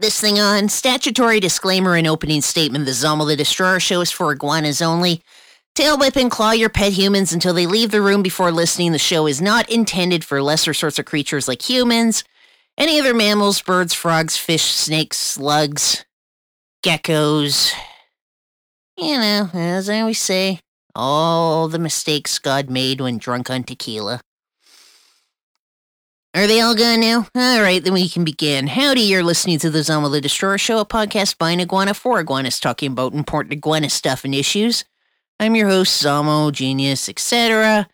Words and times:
this 0.00 0.20
thing 0.20 0.38
on. 0.38 0.68
Statutory 0.68 1.40
disclaimer 1.40 1.94
and 1.94 2.06
opening 2.06 2.40
statement 2.40 2.86
The 2.86 2.92
Zamo 2.92 3.26
the 3.26 3.36
Destroyer 3.36 3.80
show 3.80 4.00
is 4.00 4.10
for 4.10 4.32
iguanas 4.32 4.80
only. 4.80 5.22
Tail 5.74 5.98
whip 5.98 6.16
and 6.16 6.30
claw 6.30 6.52
your 6.52 6.68
pet 6.68 6.92
humans 6.92 7.32
until 7.32 7.54
they 7.54 7.66
leave 7.66 7.90
the 7.90 8.02
room 8.02 8.22
before 8.22 8.50
listening. 8.50 8.92
The 8.92 8.98
show 8.98 9.26
is 9.26 9.40
not 9.40 9.70
intended 9.70 10.24
for 10.24 10.42
lesser 10.42 10.74
sorts 10.74 10.98
of 10.98 11.04
creatures 11.04 11.46
like 11.46 11.68
humans, 11.68 12.24
any 12.76 12.98
other 12.98 13.14
mammals, 13.14 13.62
birds, 13.62 13.94
frogs, 13.94 14.36
fish, 14.36 14.64
snakes, 14.64 15.18
slugs, 15.18 16.04
geckos. 16.84 17.72
You 18.96 19.18
know, 19.18 19.50
as 19.54 19.88
I 19.88 20.00
always 20.00 20.20
say, 20.20 20.60
all 20.94 21.68
the 21.68 21.78
mistakes 21.78 22.38
God 22.38 22.68
made 22.68 23.00
when 23.00 23.18
drunk 23.18 23.48
on 23.48 23.62
tequila. 23.62 24.20
Are 26.32 26.46
they 26.46 26.60
all 26.60 26.76
gone 26.76 27.00
now? 27.00 27.26
All 27.34 27.60
right, 27.60 27.82
then 27.82 27.92
we 27.92 28.08
can 28.08 28.24
begin. 28.24 28.68
Howdy, 28.68 29.00
you're 29.00 29.24
listening 29.24 29.58
to 29.58 29.70
the 29.70 29.80
Zamo 29.80 30.08
the 30.12 30.20
Destroyer 30.20 30.58
Show, 30.58 30.78
a 30.78 30.86
podcast 30.86 31.38
by 31.38 31.50
an 31.50 31.58
iguana 31.58 31.92
for 31.92 32.20
iguanas 32.20 32.60
talking 32.60 32.92
about 32.92 33.14
important 33.14 33.52
iguana 33.54 33.90
stuff 33.90 34.24
and 34.24 34.32
issues. 34.32 34.84
I'm 35.40 35.56
your 35.56 35.68
host, 35.68 36.00
Zamo, 36.00 36.52
Genius, 36.52 37.08
etc. 37.08 37.88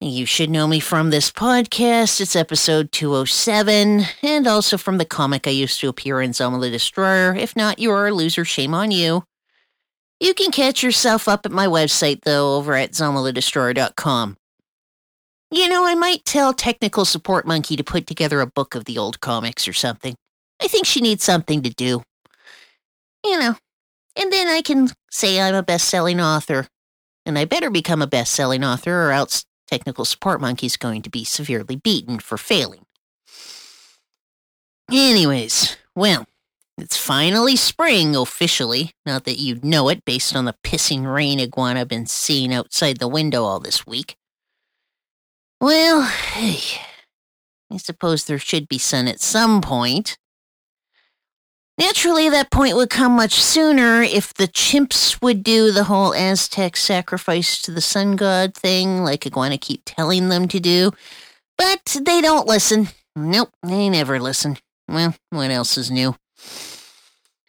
You 0.00 0.26
should 0.26 0.48
know 0.48 0.68
me 0.68 0.78
from 0.78 1.10
this 1.10 1.32
podcast. 1.32 2.20
It's 2.20 2.36
episode 2.36 2.92
207, 2.92 4.04
and 4.22 4.46
also 4.46 4.78
from 4.78 4.98
the 4.98 5.04
comic 5.04 5.48
I 5.48 5.50
used 5.50 5.80
to 5.80 5.88
appear 5.88 6.20
in 6.20 6.30
Zamo 6.30 6.60
the 6.60 6.70
Destroyer. 6.70 7.34
If 7.34 7.56
not, 7.56 7.80
you're 7.80 8.06
a 8.06 8.14
loser. 8.14 8.44
Shame 8.44 8.74
on 8.74 8.92
you. 8.92 9.24
You 10.20 10.34
can 10.34 10.52
catch 10.52 10.84
yourself 10.84 11.26
up 11.26 11.44
at 11.44 11.50
my 11.50 11.66
website, 11.66 12.22
though, 12.22 12.54
over 12.54 12.74
at 12.74 12.92
zamothedestroyer.com. 12.92 14.36
You 15.54 15.68
know, 15.68 15.86
I 15.86 15.94
might 15.94 16.24
tell 16.24 16.52
Technical 16.52 17.04
Support 17.04 17.46
Monkey 17.46 17.76
to 17.76 17.84
put 17.84 18.08
together 18.08 18.40
a 18.40 18.46
book 18.46 18.74
of 18.74 18.86
the 18.86 18.98
old 18.98 19.20
comics 19.20 19.68
or 19.68 19.72
something. 19.72 20.16
I 20.60 20.66
think 20.66 20.84
she 20.84 21.00
needs 21.00 21.22
something 21.22 21.62
to 21.62 21.70
do. 21.70 22.02
You 23.24 23.38
know, 23.38 23.54
and 24.16 24.32
then 24.32 24.48
I 24.48 24.62
can 24.62 24.88
say 25.12 25.40
I'm 25.40 25.54
a 25.54 25.62
best 25.62 25.88
selling 25.88 26.20
author. 26.20 26.66
And 27.24 27.38
I 27.38 27.44
better 27.44 27.70
become 27.70 28.02
a 28.02 28.08
best 28.08 28.32
selling 28.32 28.64
author, 28.64 29.06
or 29.06 29.12
else 29.12 29.44
Technical 29.68 30.04
Support 30.04 30.40
Monkey's 30.40 30.76
going 30.76 31.02
to 31.02 31.08
be 31.08 31.22
severely 31.22 31.76
beaten 31.76 32.18
for 32.18 32.36
failing. 32.36 32.84
Anyways, 34.90 35.76
well, 35.94 36.26
it's 36.76 36.96
finally 36.96 37.54
spring 37.54 38.16
officially. 38.16 38.90
Not 39.06 39.22
that 39.22 39.38
you'd 39.38 39.64
know 39.64 39.88
it 39.88 40.04
based 40.04 40.34
on 40.34 40.46
the 40.46 40.56
pissing 40.64 41.06
rain 41.06 41.38
iguana 41.38 41.86
been 41.86 42.06
seeing 42.06 42.52
outside 42.52 42.98
the 42.98 43.06
window 43.06 43.44
all 43.44 43.60
this 43.60 43.86
week. 43.86 44.16
Well, 45.60 46.02
hey, 46.02 46.80
I 47.72 47.76
suppose 47.78 48.24
there 48.24 48.38
should 48.38 48.68
be 48.68 48.78
sun 48.78 49.08
at 49.08 49.20
some 49.20 49.60
point. 49.60 50.18
Naturally, 51.76 52.28
that 52.28 52.52
point 52.52 52.76
would 52.76 52.90
come 52.90 53.12
much 53.12 53.42
sooner 53.42 54.02
if 54.02 54.32
the 54.32 54.46
chimps 54.46 55.20
would 55.20 55.42
do 55.42 55.72
the 55.72 55.84
whole 55.84 56.14
Aztec 56.14 56.76
sacrifice 56.76 57.60
to 57.62 57.72
the 57.72 57.80
sun 57.80 58.14
god 58.14 58.54
thing, 58.54 59.02
like 59.02 59.26
Iguana 59.26 59.58
keep 59.58 59.82
telling 59.84 60.28
them 60.28 60.46
to 60.48 60.60
do. 60.60 60.92
But 61.58 61.96
they 62.00 62.20
don't 62.20 62.46
listen. 62.46 62.88
Nope, 63.16 63.50
they 63.62 63.88
never 63.88 64.20
listen. 64.20 64.58
Well, 64.86 65.16
what 65.30 65.50
else 65.50 65.76
is 65.76 65.90
new? 65.90 66.14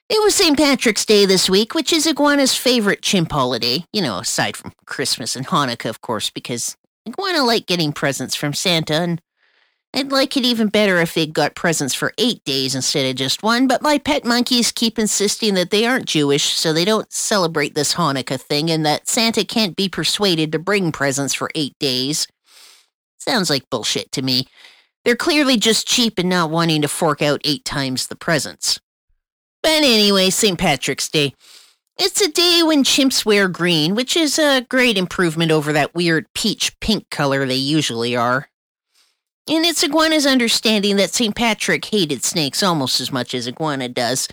It 0.08 0.24
was 0.24 0.36
St. 0.36 0.58
Patrick's 0.58 1.06
Day 1.06 1.26
this 1.26 1.50
week, 1.50 1.76
which 1.76 1.92
is 1.92 2.08
Iguana's 2.08 2.56
favorite 2.56 3.02
chimp 3.02 3.32
holiday. 3.32 3.86
You 3.92 4.02
know, 4.02 4.20
aside 4.20 4.56
from 4.56 4.74
Christmas 4.86 5.36
and 5.36 5.48
Hanukkah, 5.48 5.90
of 5.90 6.02
course, 6.02 6.32
because 6.32 6.76
Iguana 7.08 7.44
like 7.44 7.68
getting 7.68 7.94
presents 7.94 8.36
from 8.36 8.54
Santa, 8.54 8.96
and 8.96 9.22
I'd 9.94 10.12
like 10.12 10.36
it 10.36 10.44
even 10.44 10.68
better 10.68 11.00
if 11.00 11.14
they'd 11.14 11.34
got 11.34 11.56
presents 11.56 11.94
for 11.94 12.14
eight 12.18 12.44
days 12.44 12.76
instead 12.76 13.10
of 13.10 13.16
just 13.16 13.44
one, 13.44 13.68
but 13.68 13.82
my 13.82 13.98
pet 13.98 14.26
monkeys 14.26 14.72
keep 14.72 15.00
insisting 15.00 15.54
that 15.54 15.70
they 15.70 15.86
aren't 15.86 16.06
Jewish, 16.06 16.44
so 16.44 16.74
they 16.74 16.84
don't 16.84 17.12
celebrate 17.14 17.76
this 17.76 17.94
Hanukkah 17.94 18.42
thing, 18.42 18.70
and 18.70 18.86
that 18.86 19.08
Santa 19.08 19.46
can't 19.46 19.76
be 19.76 19.88
persuaded 19.88 20.52
to 20.52 20.60
bring 20.60 20.92
presents 20.92 21.34
for 21.34 21.50
eight 21.56 21.76
days. 21.80 22.28
Sounds 23.20 23.50
like 23.50 23.70
bullshit 23.70 24.12
to 24.12 24.22
me. 24.22 24.48
They're 25.06 25.16
clearly 25.16 25.58
just 25.58 25.88
cheap 25.88 26.20
and 26.20 26.30
not 26.30 26.50
wanting 26.50 26.82
to 26.82 26.88
fork 26.88 27.22
out 27.22 27.42
eight 27.46 27.64
times 27.64 28.08
the 28.08 28.16
presents. 28.16 28.80
But 29.64 29.84
anyway, 29.84 30.30
St. 30.30 30.60
Patrick's 30.60 31.10
Day. 31.10 31.34
It's 31.98 32.20
a 32.20 32.30
day 32.30 32.62
when 32.62 32.84
chimps 32.84 33.26
wear 33.26 33.48
green, 33.48 33.96
which 33.96 34.18
is 34.18 34.38
a 34.38 34.66
great 34.68 34.98
improvement 34.98 35.50
over 35.50 35.72
that 35.72 35.96
weird 35.96 36.26
peach 36.34 36.78
pink 36.82 37.10
color 37.10 37.46
they 37.46 37.56
usually 37.56 38.18
are. 38.18 38.50
And 39.48 39.64
it's 39.64 39.82
Iguana's 39.82 40.26
understanding 40.26 40.98
that 40.98 41.14
St. 41.14 41.34
Patrick 41.34 41.86
hated 41.86 42.26
snakes 42.26 42.62
almost 42.62 43.00
as 43.00 43.14
much 43.14 43.34
as 43.34 43.48
Iguana 43.48 43.88
does. 43.88 44.28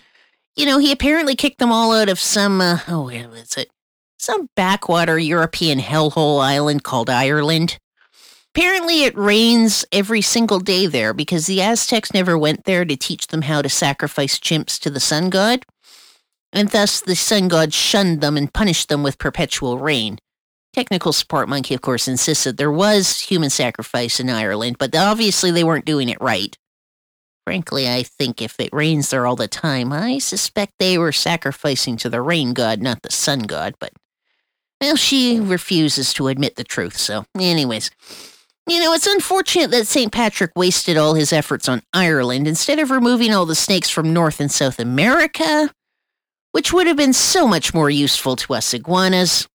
You 0.57 0.65
know, 0.65 0.77
he 0.77 0.91
apparently 0.91 1.37
kicked 1.37 1.59
them 1.59 1.71
all 1.71 1.93
out 1.93 2.09
of 2.09 2.19
some, 2.19 2.59
uh, 2.59 2.79
oh, 2.89 3.03
was 3.03 3.55
it? 3.55 3.69
Some 4.19 4.49
backwater 4.57 5.17
European 5.17 5.79
hellhole 5.79 6.43
island 6.43 6.83
called 6.83 7.09
Ireland. 7.09 7.79
Apparently, 8.53 9.03
it 9.03 9.17
rains 9.17 9.85
every 9.91 10.21
single 10.21 10.59
day 10.59 10.85
there 10.85 11.13
because 11.13 11.47
the 11.47 11.61
Aztecs 11.61 12.13
never 12.13 12.37
went 12.37 12.65
there 12.65 12.83
to 12.83 12.97
teach 12.97 13.27
them 13.27 13.43
how 13.43 13.61
to 13.61 13.69
sacrifice 13.69 14.37
chimps 14.37 14.77
to 14.79 14.89
the 14.89 14.99
sun 14.99 15.29
god 15.29 15.65
and 16.53 16.69
thus 16.69 17.01
the 17.01 17.15
sun 17.15 17.49
god 17.49 17.73
shunned 17.73 18.21
them 18.21 18.37
and 18.37 18.53
punished 18.53 18.87
them 18.87 19.03
with 19.03 19.17
perpetual 19.17 19.79
rain. 19.79 20.19
Technical 20.71 21.13
Support 21.13 21.49
Monkey, 21.49 21.75
of 21.75 21.81
course, 21.81 22.07
insisted 22.07 22.57
there 22.57 22.71
was 22.71 23.19
human 23.19 23.49
sacrifice 23.49 24.19
in 24.19 24.29
Ireland, 24.29 24.77
but 24.79 24.95
obviously 24.95 25.51
they 25.51 25.63
weren't 25.63 25.85
doing 25.85 26.09
it 26.09 26.21
right. 26.21 26.57
Frankly, 27.45 27.89
I 27.89 28.03
think 28.03 28.41
if 28.41 28.59
it 28.59 28.73
rains 28.73 29.09
there 29.09 29.27
all 29.27 29.35
the 29.35 29.47
time, 29.47 29.91
I 29.91 30.17
suspect 30.17 30.73
they 30.79 30.97
were 30.97 31.11
sacrificing 31.11 31.97
to 31.97 32.09
the 32.09 32.21
rain 32.21 32.53
god, 32.53 32.81
not 32.81 33.01
the 33.01 33.11
sun 33.11 33.41
god, 33.41 33.75
but, 33.79 33.91
well, 34.79 34.95
she 34.95 35.39
refuses 35.39 36.13
to 36.13 36.29
admit 36.29 36.55
the 36.55 36.63
truth, 36.63 36.97
so, 36.97 37.25
anyways. 37.37 37.91
You 38.65 38.79
know, 38.79 38.93
it's 38.93 39.05
unfortunate 39.05 39.71
that 39.71 39.87
St. 39.87 40.11
Patrick 40.11 40.51
wasted 40.55 40.95
all 40.95 41.15
his 41.15 41.33
efforts 41.33 41.67
on 41.67 41.81
Ireland 41.93 42.47
instead 42.47 42.79
of 42.79 42.91
removing 42.91 43.33
all 43.33 43.45
the 43.45 43.55
snakes 43.55 43.89
from 43.89 44.13
North 44.13 44.39
and 44.39 44.49
South 44.49 44.79
America 44.79 45.69
which 46.53 46.71
would 46.71 46.87
have 46.87 46.95
been 46.95 47.13
so 47.13 47.45
much 47.45 47.73
more 47.73 47.89
useful 47.89 48.35
to 48.37 48.53
us 48.53 48.73
iguanas. 48.73 49.47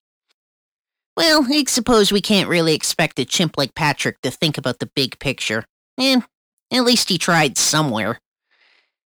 Well, 1.17 1.47
I 1.51 1.65
suppose 1.67 2.13
we 2.13 2.21
can't 2.21 2.49
really 2.49 2.75
expect 2.75 3.19
a 3.19 3.25
chimp 3.25 3.57
like 3.57 3.75
Patrick 3.75 4.21
to 4.21 4.31
think 4.31 4.59
about 4.59 4.79
the 4.79 4.91
big 4.95 5.19
picture. 5.19 5.65
Eh, 5.99 6.21
at 6.73 6.85
least 6.85 7.09
he 7.09 7.19
tried 7.19 7.57
somewhere. 7.57 8.21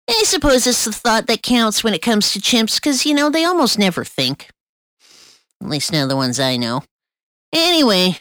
I 0.09 0.23
suppose 0.25 0.67
it's 0.67 0.85
the 0.85 0.93
thought 0.93 1.27
that 1.27 1.43
counts 1.43 1.83
when 1.83 1.95
it 1.95 2.03
comes 2.03 2.33
to 2.33 2.41
chimps, 2.41 2.77
because, 2.77 3.05
you 3.05 3.15
know, 3.15 3.31
they 3.31 3.45
almost 3.45 3.79
never 3.79 4.05
think. 4.05 4.49
At 5.61 5.69
least 5.69 5.93
none 5.93 6.05
of 6.05 6.09
the 6.09 6.17
ones 6.17 6.41
I 6.41 6.57
know. 6.57 6.83
Anyway, 7.53 8.19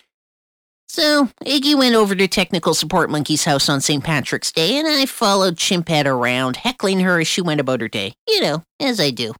so 0.87 1.29
Iggy 1.45 1.77
went 1.77 1.95
over 1.95 2.15
to 2.15 2.27
Technical 2.27 2.73
Support 2.73 3.09
Monkey's 3.09 3.45
house 3.45 3.69
on 3.69 3.81
St. 3.81 4.03
Patrick's 4.03 4.51
Day, 4.51 4.77
and 4.77 4.87
I 4.87 5.05
followed 5.05 5.57
Chimpette 5.57 6.07
around, 6.07 6.57
heckling 6.57 7.01
her 7.01 7.19
as 7.19 7.27
she 7.27 7.41
went 7.41 7.61
about 7.61 7.81
her 7.81 7.87
day. 7.87 8.13
You 8.27 8.41
know, 8.41 8.63
as 8.79 8.99
I 8.99 9.11
do. 9.11 9.33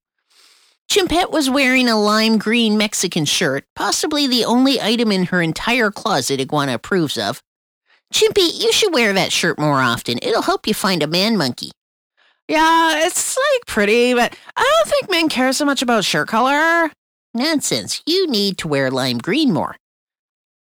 Chimpette 0.89 1.31
was 1.31 1.49
wearing 1.49 1.89
a 1.89 1.99
lime 1.99 2.37
green 2.37 2.77
Mexican 2.77 3.25
shirt, 3.25 3.65
possibly 3.75 4.25
the 4.25 4.45
only 4.45 4.79
item 4.79 5.11
in 5.11 5.25
her 5.25 5.41
entire 5.41 5.91
closet 5.91 6.39
Iguana 6.39 6.75
approves 6.75 7.17
of. 7.17 7.41
Chimpy, 8.13 8.57
you 8.61 8.71
should 8.71 8.93
wear 8.93 9.11
that 9.13 9.33
shirt 9.33 9.59
more 9.59 9.81
often. 9.81 10.17
It'll 10.21 10.41
help 10.41 10.65
you 10.65 10.73
find 10.73 11.03
a 11.03 11.07
man 11.07 11.35
monkey. 11.35 11.71
Yeah, 12.47 13.05
it's 13.05 13.37
like 13.37 13.65
pretty, 13.65 14.13
but 14.13 14.33
I 14.55 14.63
don't 14.63 14.89
think 14.89 15.11
men 15.11 15.27
care 15.27 15.51
so 15.51 15.65
much 15.65 15.81
about 15.81 16.05
shirt 16.05 16.29
color. 16.29 16.89
Nonsense. 17.33 18.01
You 18.05 18.25
need 18.27 18.57
to 18.59 18.69
wear 18.69 18.89
lime 18.89 19.17
green 19.17 19.51
more. 19.51 19.75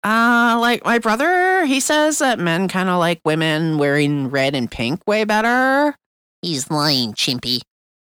Uh, 0.03 0.59
like 0.61 0.85
my 0.85 0.99
brother, 0.99 1.65
he 1.67 1.79
says 1.79 2.19
that 2.19 2.41
men 2.41 2.67
kind 2.67 2.89
of 2.89 2.99
like 2.99 3.21
women 3.25 3.79
wearing 3.79 4.29
red 4.29 4.57
and 4.57 4.69
pink 4.71 5.01
way 5.07 5.23
better. 5.23 5.95
He's 6.43 6.69
lying, 6.71 7.15
Chimpy. 7.15 7.61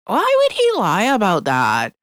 Why 0.05 0.35
would 0.43 0.57
he 0.57 0.71
lie 0.75 1.03
about 1.03 1.43
that? 1.45 1.93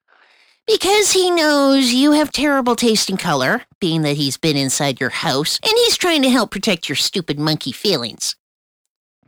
Because 0.67 1.13
he 1.13 1.31
knows 1.31 1.93
you 1.93 2.13
have 2.13 2.33
terrible 2.33 2.75
taste 2.75 3.09
in 3.09 3.17
color, 3.17 3.63
being 3.81 4.03
that 4.03 4.17
he's 4.17 4.37
been 4.37 4.57
inside 4.57 5.01
your 5.01 5.11
house, 5.11 5.61
and 5.63 5.73
he's 5.73 5.97
trying 5.97 6.23
to 6.23 6.31
help 6.31 6.51
protect 6.51 6.89
your 6.89 6.97
stupid 6.97 7.39
monkey 7.39 7.71
feelings. 7.71 8.35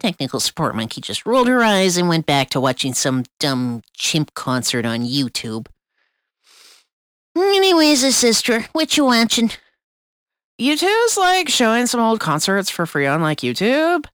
Technical 0.00 0.40
support 0.40 0.74
monkey 0.74 1.00
just 1.00 1.26
rolled 1.26 1.46
her 1.46 1.62
eyes 1.62 1.96
and 1.96 2.08
went 2.08 2.26
back 2.26 2.50
to 2.50 2.60
watching 2.60 2.92
some 2.92 3.24
dumb 3.38 3.82
chimp 3.94 4.34
concert 4.34 4.84
on 4.84 5.00
YouTube. 5.00 5.68
Anyways, 7.36 8.02
a 8.02 8.10
sister, 8.10 8.66
what 8.72 8.96
you 8.96 9.04
watching? 9.04 9.50
YouTube's 10.60 11.16
like 11.16 11.48
showing 11.48 11.86
some 11.86 12.00
old 12.00 12.18
concerts 12.18 12.68
for 12.68 12.84
free 12.84 13.06
on 13.06 13.22
like 13.22 13.38
YouTube. 13.38 14.06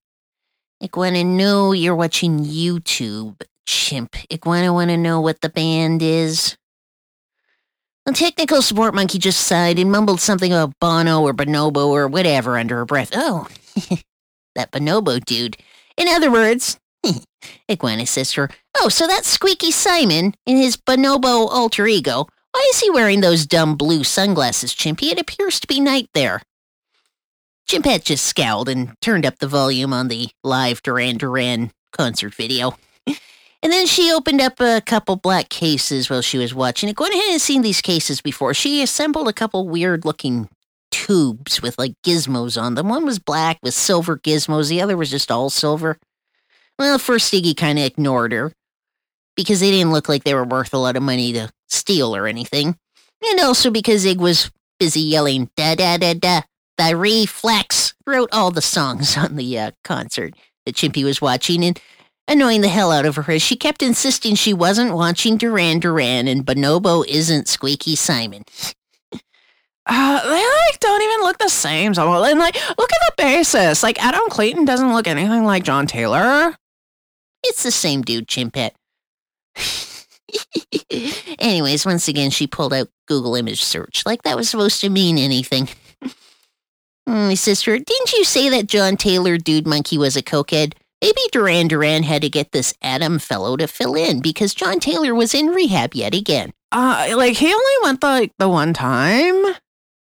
Iguana, 0.83 1.25
know 1.25 1.73
you're 1.73 1.97
watching 1.97 2.45
YouTube, 2.45 3.41
chimp. 3.65 4.15
Iguana 4.31 4.75
want 4.75 4.91
to 4.91 4.99
know 4.99 5.23
what 5.23 5.41
the 5.41 5.49
band 5.49 6.03
is. 6.03 6.59
The 8.07 8.13
technical 8.13 8.61
support 8.61 8.95
monkey 8.95 9.19
just 9.19 9.41
sighed 9.47 9.79
and 9.79 9.91
mumbled 9.91 10.21
something 10.21 10.53
about 10.53 10.79
Bono 10.79 11.23
or 11.23 11.33
Bonobo 11.33 11.89
or 11.89 12.07
whatever 12.07 12.59
under 12.59 12.77
her 12.77 12.85
breath. 12.85 13.11
Oh, 13.15 13.49
that 14.55 14.71
Bonobo 14.71 15.25
dude. 15.25 15.57
In 15.97 16.09
other 16.09 16.31
words, 16.31 16.79
Iguana 17.71 18.07
sister. 18.07 18.51
Oh, 18.77 18.89
so 18.89 19.07
that's 19.07 19.29
Squeaky 19.29 19.71
Simon 19.71 20.35
in 20.45 20.57
his 20.57 20.77
bonobo 20.77 21.49
alter 21.49 21.87
ego. 21.87 22.27
Why 22.53 22.67
is 22.71 22.81
he 22.81 22.91
wearing 22.91 23.21
those 23.21 23.47
dumb 23.47 23.77
blue 23.77 24.05
sunglasses, 24.05 24.75
Chimpy? 24.75 25.11
It 25.11 25.21
appears 25.21 25.59
to 25.61 25.67
be 25.67 25.81
night 25.81 26.09
there. 26.15 26.43
Chimpette 27.67 28.05
just 28.05 28.27
scowled 28.27 28.69
and 28.69 28.93
turned 29.01 29.25
up 29.25 29.39
the 29.39 29.49
volume 29.49 29.93
on 29.93 30.09
the 30.09 30.29
live 30.43 30.83
Duran 30.83 31.17
Duran 31.17 31.73
concert 31.93 32.35
video. 32.35 32.77
And 33.65 33.73
then 33.73 33.87
she 33.87 34.13
opened 34.13 34.43
up 34.43 34.61
a 34.61 34.83
couple 34.83 35.17
black 35.17 35.49
cases 35.49 36.11
while 36.11 36.21
she 36.21 36.37
was 36.37 36.55
watching 36.55 36.91
it. 36.91 36.93
Iguana 36.93 37.17
hadn't 37.17 37.39
seen 37.39 37.63
these 37.63 37.81
cases 37.81 38.21
before. 38.21 38.53
She 38.53 38.83
assembled 38.83 39.27
a 39.27 39.33
couple 39.33 39.67
weird 39.67 40.05
looking 40.05 40.51
tubes 40.91 41.63
with 41.63 41.79
like 41.79 41.95
gizmos 42.05 42.61
on 42.61 42.75
them. 42.75 42.91
One 42.91 43.07
was 43.07 43.19
black 43.19 43.59
with 43.63 43.73
silver 43.73 44.19
gizmos, 44.19 44.69
the 44.69 44.83
other 44.83 44.99
was 44.99 45.11
just 45.11 45.31
all 45.31 45.49
silver. 45.49 45.99
Well, 46.79 46.99
first 46.99 47.33
Iggy 47.33 47.57
kind 47.57 47.79
of 47.79 47.87
ignored 47.87 48.33
her 48.33 48.53
because 49.35 49.61
they 49.61 49.71
didn't 49.71 49.93
look 49.93 50.11
like 50.11 50.25
they 50.25 50.35
were 50.35 50.45
worth 50.45 50.75
a 50.75 50.79
lot 50.79 50.97
of 50.97 51.03
money 51.03 51.33
to 51.33 51.51
steal 51.69 52.15
or 52.15 52.27
anything. 52.27 52.77
And 53.25 53.41
also 53.41 53.71
because 53.71 54.05
Ig 54.05 54.21
was 54.21 54.51
busy 54.79 55.01
yelling, 55.01 55.49
da 55.57 55.75
da 55.75 55.97
da 55.97 56.13
da, 56.13 56.43
the 56.77 56.97
reflex, 56.97 57.95
wrote 58.07 58.29
all 58.31 58.51
the 58.51 58.61
songs 58.61 59.17
on 59.17 59.37
the 59.37 59.59
uh, 59.59 59.71
concert 59.85 60.35
that 60.67 60.75
Chimpy 60.75 61.03
was 61.03 61.23
watching 61.23 61.65
and 61.65 61.81
annoying 62.29 62.61
the 62.61 62.69
hell 62.69 62.93
out 62.93 63.07
of 63.07 63.17
her 63.17 63.33
as 63.33 63.43
she 63.43 63.57
kept 63.57 63.83
insisting 63.83 64.35
she 64.35 64.53
wasn't 64.53 64.95
watching 64.95 65.37
Duran 65.37 65.81
Duran 65.81 66.29
and 66.29 66.45
Bonobo 66.45 67.07
isn't 67.07 67.49
Squeaky 67.49 67.97
Simon. 67.97 68.45
Uh, 69.87 70.23
they 70.23 70.31
like 70.31 70.81
don't 70.81 71.03
even 71.03 71.21
look 71.21 71.37
the 71.37 71.51
same. 71.51 71.93
So, 71.93 72.11
and 72.25 72.39
like, 72.39 72.55
look 72.79 72.91
at 72.91 73.17
the 73.17 73.23
basis. 73.23 73.83
Like 73.83 74.03
Adam 74.03 74.23
Clayton 74.31 74.65
doesn't 74.65 74.95
look 74.95 75.07
anything 75.07 75.45
like 75.45 75.63
John 75.63 75.87
Taylor. 75.87 76.57
It's 77.43 77.63
the 77.63 77.71
same 77.71 78.01
dude, 78.01 78.27
Chimpette. 78.27 78.73
Anyways, 81.39 81.85
once 81.85 82.09
again, 82.09 82.31
she 82.31 82.47
pulled 82.47 82.73
out 82.73 82.89
Google 83.07 83.35
image 83.37 83.63
search 83.63 84.07
like 84.07 84.23
that 84.23 84.39
was 84.39 84.49
supposed 84.49 84.81
to 84.81 84.89
mean 84.89 85.19
anything. 85.19 85.69
My 87.07 87.35
sister, 87.35 87.79
didn't 87.79 88.13
you 88.15 88.25
say 88.25 88.49
that 88.49 88.67
John 88.67 88.97
Taylor 88.97 89.37
Dude 89.37 89.67
Monkey 89.67 89.99
was 89.99 90.17
a 90.17 90.23
cokehead? 90.23 90.73
Maybe 91.05 91.21
Duran 91.33 91.69
Duran 91.69 92.03
had 92.03 92.23
to 92.23 92.31
get 92.31 92.53
this 92.53 92.73
Adam 92.81 93.19
fellow 93.19 93.59
to 93.59 93.67
fill 93.69 93.95
in 93.95 94.23
because 94.23 94.55
John 94.55 94.81
Taylor 94.81 95.15
was 95.15 95.35
in 95.35 95.49
rehab 95.49 95.93
yet 95.93 96.15
again. 96.15 96.55
Uh, 96.73 97.13
like 97.15 97.37
he 97.37 97.53
only 97.53 97.73
went 97.83 98.01
the, 98.01 98.07
like 98.07 98.33
the 98.39 98.49
one 98.49 98.73
time. 98.73 99.35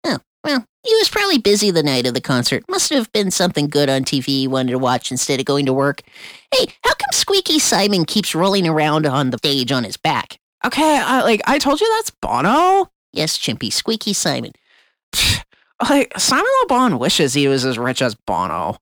Oh, 0.06 0.20
well, 0.42 0.66
he 0.86 0.96
was 0.96 1.10
probably 1.10 1.38
busy 1.38 1.70
the 1.70 1.84
night 1.84 2.08
of 2.08 2.14
the 2.14 2.22
concert. 2.22 2.64
Must 2.70 2.94
have 2.94 3.12
been 3.12 3.30
something 3.30 3.68
good 3.68 3.90
on 3.90 4.06
TV 4.06 4.24
he 4.24 4.48
wanted 4.48 4.72
to 4.72 4.80
watch 4.80 5.12
instead 5.12 5.42
of 5.42 5.46
going 5.46 5.66
to 5.66 5.74
work. 5.74 6.02
Hey, 6.54 6.68
how 6.86 6.94
come 6.94 7.12
Squeaky 7.12 7.60
Simon 7.60 8.06
keeps 8.06 8.34
rolling 8.34 8.66
around 8.66 9.06
on 9.06 9.32
the 9.32 9.38
stage 9.40 9.74
on 9.74 9.84
his 9.84 9.98
back? 9.98 10.40
Okay, 10.64 11.00
uh, 11.00 11.24
like 11.24 11.42
I 11.46 11.60
told 11.60 11.82
you, 11.82 11.94
that's 11.98 12.12
Bono. 12.12 12.90
Yes, 13.12 13.38
Chimpy, 13.38 13.70
Squeaky 13.70 14.14
Simon. 14.14 14.54
Like 15.90 16.18
Simon 16.18 16.50
Le 16.62 16.68
Bon 16.68 17.00
wishes 17.00 17.34
he 17.34 17.50
was 17.50 17.66
as 17.66 17.78
rich 17.78 18.02
as 18.02 18.16
Bono. 18.16 18.78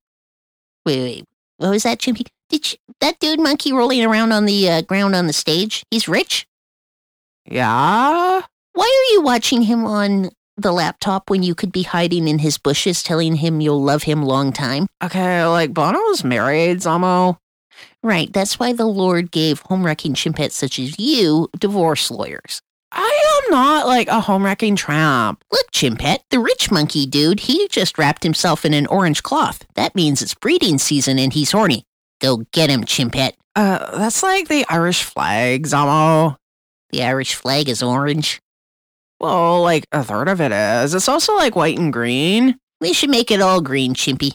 Wait, 0.86 1.02
wait, 1.02 1.28
what 1.64 1.72
was 1.72 1.84
that, 1.84 2.00
Chimpy? 2.00 2.28
Did 2.50 2.74
you, 2.74 2.78
that 3.00 3.20
dude 3.20 3.40
monkey 3.40 3.72
rolling 3.72 4.04
around 4.04 4.34
on 4.34 4.46
the 4.46 4.70
uh, 4.70 4.82
ground 4.82 5.16
on 5.16 5.28
the 5.28 5.34
stage? 5.34 5.86
He's 5.90 6.10
rich. 6.10 6.46
Yeah. 7.46 8.42
Why 8.74 8.84
are 8.84 9.14
you 9.14 9.22
watching 9.22 9.62
him 9.62 9.86
on 9.86 10.32
the 10.58 10.74
laptop 10.74 11.30
when 11.30 11.42
you 11.42 11.56
could 11.56 11.72
be 11.72 11.84
hiding 11.84 12.28
in 12.28 12.40
his 12.40 12.58
bushes, 12.58 13.02
telling 13.02 13.38
him 13.38 13.62
you'll 13.62 13.82
love 13.82 14.04
him 14.04 14.24
long 14.24 14.52
time? 14.52 14.88
Okay, 15.02 15.46
like 15.46 15.74
Bono's 15.74 16.26
married, 16.26 16.80
Zamo. 16.80 17.38
Right, 18.04 18.32
that's 18.34 18.60
why 18.60 18.74
the 18.74 18.86
Lord 18.86 19.32
gave 19.32 19.62
home 19.62 19.86
wrecking 19.86 20.16
chimpettes 20.16 20.52
such 20.52 20.78
as 20.80 21.00
you 21.00 21.48
divorce 21.58 22.12
lawyers. 22.12 22.62
I 22.94 23.42
am 23.44 23.52
not 23.52 23.88
like 23.88 24.08
a 24.08 24.22
home 24.22 24.46
wrecking 24.46 24.76
tramp. 24.76 25.44
Look, 25.52 25.72
Chimpette, 25.72 26.24
the 26.30 26.40
rich 26.40 26.72
monkey 26.72 27.06
dude, 27.06 27.42
he 27.42 27.68
just 27.68 27.98
wrapped 27.98 28.24
himself 28.24 28.66
in 28.66 28.74
an 28.74 28.88
orange 28.88 29.24
cloth. 29.24 29.66
That 29.76 29.96
means 29.96 30.22
it's 30.22 30.36
breeding 30.36 30.78
season 30.78 31.18
and 31.18 31.34
he's 31.34 31.52
horny. 31.52 31.86
Go 32.22 32.46
get 32.52 32.70
him, 32.70 32.84
Chimpette. 32.84 33.34
Uh, 33.56 33.98
that's 33.98 34.24
like 34.24 34.48
the 34.48 34.66
Irish 34.70 35.04
flag, 35.04 35.68
Zamo. 35.68 36.38
The 36.92 37.04
Irish 37.04 37.36
flag 37.36 37.68
is 37.68 37.82
orange. 37.84 38.42
Well, 39.20 39.62
like 39.62 39.88
a 39.92 40.04
third 40.04 40.28
of 40.28 40.42
it 40.42 40.52
is. 40.52 40.94
It's 40.94 41.10
also 41.10 41.36
like 41.36 41.56
white 41.56 41.78
and 41.78 41.92
green. 41.92 42.58
We 42.80 42.94
should 42.94 43.10
make 43.10 43.32
it 43.32 43.42
all 43.42 43.62
green, 43.62 43.94
Chimpy. 43.94 44.34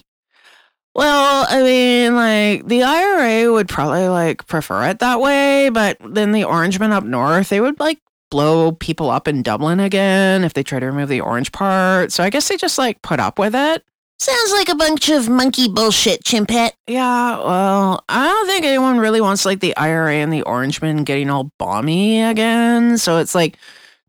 Well, 0.95 1.45
I 1.47 1.61
mean, 1.63 2.15
like 2.15 2.67
the 2.67 2.83
IRA 2.83 3.51
would 3.53 3.69
probably 3.69 4.07
like 4.07 4.47
prefer 4.47 4.89
it 4.89 4.99
that 4.99 5.21
way, 5.21 5.69
but 5.69 5.97
then 6.03 6.31
the 6.31 6.43
Orangemen 6.43 6.91
up 6.91 7.03
north, 7.03 7.49
they 7.49 7.61
would 7.61 7.79
like 7.79 7.99
blow 8.29 8.71
people 8.71 9.09
up 9.09 9.27
in 9.27 9.41
Dublin 9.41 9.79
again 9.79 10.43
if 10.43 10.53
they 10.53 10.63
try 10.63 10.79
to 10.79 10.85
remove 10.85 11.09
the 11.09 11.21
orange 11.21 11.51
part. 11.51 12.11
So 12.11 12.23
I 12.23 12.29
guess 12.29 12.47
they 12.47 12.57
just 12.57 12.77
like 12.77 13.01
put 13.01 13.19
up 13.19 13.39
with 13.39 13.55
it. 13.55 13.83
Sounds 14.19 14.51
like 14.51 14.67
a 14.67 14.75
bunch 14.75 15.07
of 15.09 15.29
monkey 15.29 15.69
bullshit, 15.69 16.25
Chimpette. 16.25 16.73
Yeah, 16.87 17.37
well, 17.37 18.03
I 18.09 18.27
don't 18.27 18.47
think 18.47 18.65
anyone 18.65 18.99
really 18.99 19.21
wants 19.21 19.45
like 19.45 19.61
the 19.61 19.75
IRA 19.77 20.15
and 20.15 20.33
the 20.33 20.43
Orangemen 20.43 21.05
getting 21.05 21.29
all 21.29 21.51
balmy 21.57 22.21
again. 22.21 22.97
So 22.97 23.19
it's 23.19 23.33
like 23.33 23.57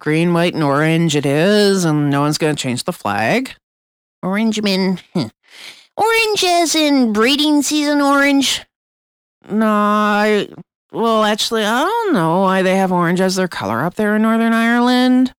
green, 0.00 0.32
white, 0.32 0.54
and 0.54 0.64
orange 0.64 1.14
it 1.14 1.26
is, 1.26 1.84
and 1.84 2.10
no 2.10 2.22
one's 2.22 2.38
going 2.38 2.56
to 2.56 2.60
change 2.60 2.84
the 2.84 2.92
flag. 2.92 3.54
Orangeman. 4.24 5.00
Huh. 5.14 5.28
Orange 5.96 6.44
as 6.44 6.74
in 6.74 7.12
breeding 7.12 7.62
season 7.62 8.00
orange? 8.00 8.64
No, 9.48 9.66
I, 9.66 10.48
well, 10.92 11.24
actually, 11.24 11.64
I 11.64 11.80
don't 11.82 12.12
know 12.12 12.40
why 12.40 12.62
they 12.62 12.76
have 12.76 12.92
orange 12.92 13.20
as 13.20 13.36
their 13.36 13.48
color 13.48 13.82
up 13.82 13.94
there 13.94 14.16
in 14.16 14.22
Northern 14.22 14.52
Ireland. 14.52 15.32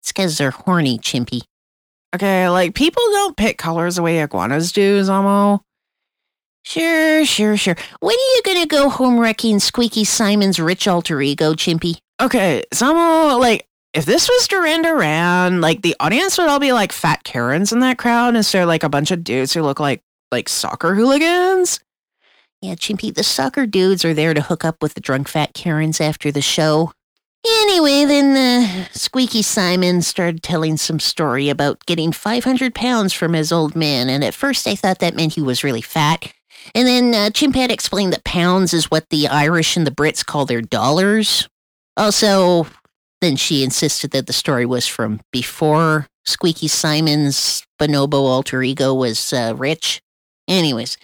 It's 0.00 0.12
because 0.12 0.38
they're 0.38 0.50
horny, 0.50 0.98
Chimpy. 0.98 1.42
Okay, 2.14 2.48
like 2.48 2.74
people 2.74 3.02
don't 3.12 3.36
pick 3.36 3.58
colors 3.58 3.96
the 3.96 4.02
way 4.02 4.20
iguanas 4.20 4.72
do, 4.72 5.00
Zamo. 5.02 5.60
Sure, 6.64 7.24
sure, 7.24 7.56
sure. 7.56 7.76
When 8.00 8.14
are 8.14 8.34
you 8.36 8.42
gonna 8.44 8.66
go 8.66 8.88
home 8.88 9.18
wrecking 9.18 9.58
Squeaky 9.58 10.04
Simon's 10.04 10.58
rich 10.58 10.88
alter 10.88 11.20
ego, 11.20 11.54
Chimpy? 11.54 11.98
Okay, 12.20 12.64
Zamo, 12.74 13.38
like, 13.38 13.66
if 13.94 14.04
this 14.04 14.28
was 14.28 14.48
Duran 14.48 14.82
Duran, 14.82 15.60
like 15.60 15.82
the 15.82 15.96
audience 16.00 16.36
would 16.38 16.48
all 16.48 16.58
be 16.58 16.72
like 16.72 16.92
fat 16.92 17.24
Karens 17.24 17.72
in 17.72 17.80
that 17.80 17.98
crowd 17.98 18.36
instead 18.36 18.62
of 18.62 18.68
like 18.68 18.82
a 18.82 18.88
bunch 18.88 19.10
of 19.10 19.24
dudes 19.24 19.52
who 19.52 19.62
look 19.62 19.80
like 19.80 20.02
like 20.30 20.48
soccer 20.48 20.94
hooligans. 20.94 21.80
Yeah, 22.60 22.74
Chimpy, 22.74 23.14
the 23.14 23.22
soccer 23.22 23.66
dudes 23.66 24.04
are 24.04 24.14
there 24.14 24.34
to 24.34 24.40
hook 24.40 24.64
up 24.64 24.82
with 24.82 24.94
the 24.94 25.00
drunk 25.00 25.28
fat 25.28 25.54
Karens 25.54 26.00
after 26.00 26.32
the 26.32 26.42
show. 26.42 26.92
Anyway, 27.46 28.04
then 28.04 28.36
uh, 28.36 28.88
Squeaky 28.92 29.42
Simon 29.42 30.02
started 30.02 30.42
telling 30.42 30.76
some 30.76 30.98
story 30.98 31.48
about 31.48 31.86
getting 31.86 32.10
500 32.10 32.74
pounds 32.74 33.12
from 33.12 33.32
his 33.32 33.52
old 33.52 33.76
man, 33.76 34.08
and 34.08 34.24
at 34.24 34.34
first 34.34 34.66
I 34.66 34.74
thought 34.74 34.98
that 34.98 35.14
meant 35.14 35.34
he 35.34 35.42
was 35.42 35.62
really 35.62 35.80
fat. 35.80 36.32
And 36.74 36.88
then 36.88 37.14
uh, 37.14 37.30
Chimpette 37.30 37.70
explained 37.70 38.12
that 38.12 38.24
pounds 38.24 38.74
is 38.74 38.90
what 38.90 39.08
the 39.10 39.28
Irish 39.28 39.76
and 39.76 39.86
the 39.86 39.92
Brits 39.92 40.26
call 40.26 40.44
their 40.44 40.60
dollars. 40.60 41.48
Also, 41.96 42.66
then 43.20 43.36
she 43.36 43.62
insisted 43.62 44.10
that 44.10 44.26
the 44.26 44.32
story 44.32 44.66
was 44.66 44.86
from 44.88 45.20
before 45.32 46.08
Squeaky 46.24 46.68
Simon's 46.68 47.64
bonobo 47.80 48.14
alter 48.14 48.62
ego 48.62 48.92
was 48.92 49.32
uh, 49.32 49.54
rich. 49.56 50.02
Anyways, 50.48 50.96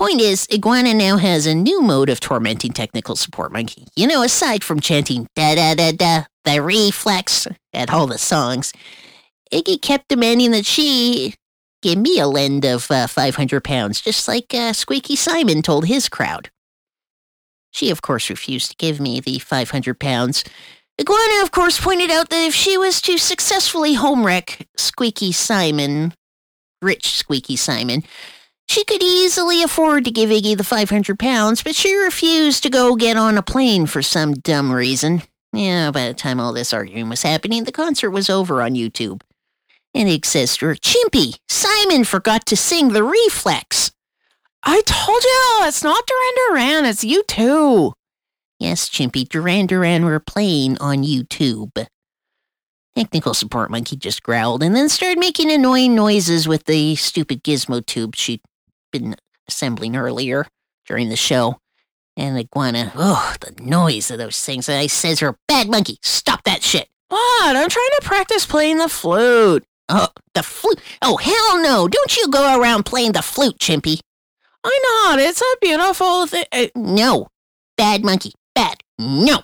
point 0.00 0.22
is, 0.22 0.48
Iguana 0.50 0.94
now 0.94 1.18
has 1.18 1.44
a 1.44 1.54
new 1.54 1.82
mode 1.82 2.08
of 2.08 2.20
tormenting 2.20 2.72
technical 2.72 3.16
support 3.16 3.52
monkey. 3.52 3.86
You 3.96 4.06
know, 4.06 4.22
aside 4.22 4.64
from 4.64 4.80
chanting 4.80 5.28
da 5.36 5.54
da 5.54 5.74
da 5.74 5.92
da, 5.92 6.24
the 6.46 6.62
reflex 6.62 7.46
at 7.74 7.92
all 7.92 8.06
the 8.06 8.16
songs, 8.16 8.72
Iggy 9.52 9.82
kept 9.82 10.08
demanding 10.08 10.52
that 10.52 10.64
she 10.64 11.34
give 11.82 11.98
me 11.98 12.18
a 12.18 12.26
lend 12.26 12.64
of 12.64 12.90
uh, 12.90 13.08
500 13.08 13.62
pounds, 13.62 14.00
just 14.00 14.26
like 14.26 14.54
uh, 14.54 14.72
Squeaky 14.72 15.16
Simon 15.16 15.60
told 15.60 15.84
his 15.84 16.08
crowd. 16.08 16.48
She, 17.70 17.90
of 17.90 18.00
course, 18.00 18.30
refused 18.30 18.70
to 18.70 18.76
give 18.78 19.00
me 19.00 19.20
the 19.20 19.38
500 19.38 20.00
pounds. 20.00 20.44
Iguana, 20.98 21.42
of 21.42 21.50
course, 21.50 21.78
pointed 21.78 22.10
out 22.10 22.30
that 22.30 22.46
if 22.46 22.54
she 22.54 22.78
was 22.78 23.02
to 23.02 23.18
successfully 23.18 23.94
home 23.94 24.24
wreck 24.24 24.66
Squeaky 24.78 25.32
Simon, 25.32 26.14
rich 26.80 27.18
Squeaky 27.18 27.56
Simon, 27.56 28.02
she 28.70 28.84
could 28.84 29.02
easily 29.02 29.64
afford 29.64 30.04
to 30.04 30.12
give 30.12 30.30
Iggy 30.30 30.56
the 30.56 30.62
500 30.62 31.18
pounds, 31.18 31.60
but 31.60 31.74
she 31.74 31.92
refused 31.92 32.62
to 32.62 32.70
go 32.70 32.94
get 32.94 33.16
on 33.16 33.36
a 33.36 33.42
plane 33.42 33.84
for 33.84 34.00
some 34.00 34.34
dumb 34.34 34.70
reason. 34.70 35.22
Yeah, 35.52 35.90
by 35.90 36.06
the 36.06 36.14
time 36.14 36.38
all 36.38 36.52
this 36.52 36.72
arguing 36.72 37.08
was 37.08 37.22
happening, 37.22 37.64
the 37.64 37.72
concert 37.72 38.10
was 38.10 38.30
over 38.30 38.62
on 38.62 38.74
YouTube. 38.74 39.22
And 39.92 40.08
Ig 40.08 40.24
says 40.24 40.56
to 40.58 40.66
her, 40.66 40.76
Chimpy, 40.76 41.34
Simon 41.48 42.04
forgot 42.04 42.46
to 42.46 42.56
sing 42.56 42.90
the 42.90 43.02
reflex. 43.02 43.90
I 44.62 44.82
told 44.82 45.24
you, 45.24 45.66
it's 45.66 45.82
not 45.82 46.06
Duran 46.06 46.34
Duran, 46.36 46.84
it's 46.84 47.04
U2. 47.04 47.92
Yes, 48.60 48.88
Chimpy, 48.88 49.28
Duran 49.28 49.66
Duran 49.66 50.04
were 50.04 50.20
playing 50.20 50.78
on 50.78 51.02
YouTube. 51.02 51.88
Technical 52.94 53.34
support 53.34 53.72
monkey 53.72 53.96
just 53.96 54.22
growled 54.22 54.62
and 54.62 54.76
then 54.76 54.88
started 54.88 55.18
making 55.18 55.50
annoying 55.50 55.96
noises 55.96 56.46
with 56.46 56.66
the 56.66 56.94
stupid 56.94 57.42
gizmo 57.42 57.84
tube 57.84 58.14
she'd 58.14 58.40
been 58.90 59.16
assembling 59.48 59.96
earlier, 59.96 60.46
during 60.86 61.08
the 61.08 61.16
show. 61.16 61.58
And 62.16 62.36
the 62.36 62.40
Iguana, 62.40 62.92
oh, 62.96 63.34
the 63.40 63.62
noise 63.62 64.10
of 64.10 64.18
those 64.18 64.42
things. 64.42 64.68
And 64.68 64.78
I 64.78 64.88
says 64.88 65.20
her, 65.20 65.36
bad 65.48 65.70
monkey, 65.70 65.98
stop 66.02 66.42
that 66.44 66.62
shit. 66.62 66.88
What? 67.08 67.56
I'm 67.56 67.68
trying 67.68 67.90
to 68.00 68.06
practice 68.06 68.46
playing 68.46 68.78
the 68.78 68.88
flute. 68.88 69.64
Oh, 69.88 70.08
the 70.34 70.42
flute. 70.42 70.80
Oh, 71.02 71.16
hell 71.16 71.62
no. 71.62 71.88
Don't 71.88 72.16
you 72.16 72.28
go 72.28 72.60
around 72.60 72.84
playing 72.84 73.12
the 73.12 73.22
flute, 73.22 73.58
Chimpy. 73.58 74.00
Why 74.62 74.78
not? 74.82 75.18
It's 75.18 75.40
a 75.40 75.56
beautiful 75.60 76.26
thing. 76.26 76.44
Uh, 76.52 76.66
no. 76.74 77.28
Bad 77.76 78.04
monkey. 78.04 78.32
Bad. 78.54 78.78
No. 78.98 79.40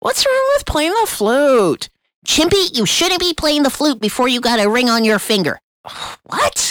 What's 0.00 0.26
wrong 0.26 0.50
with 0.54 0.66
playing 0.66 0.94
the 1.00 1.06
flute? 1.06 1.88
Chimpy, 2.26 2.76
you 2.76 2.86
shouldn't 2.86 3.20
be 3.20 3.34
playing 3.34 3.62
the 3.62 3.70
flute 3.70 4.00
before 4.00 4.28
you 4.28 4.40
got 4.40 4.64
a 4.64 4.68
ring 4.70 4.88
on 4.88 5.04
your 5.04 5.18
finger. 5.18 5.60
What? 6.24 6.61